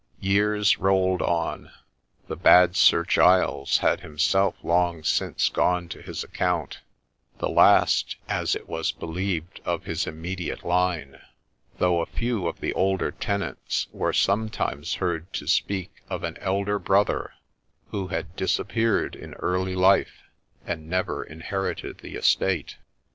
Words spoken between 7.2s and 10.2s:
the last, as it was believed, of his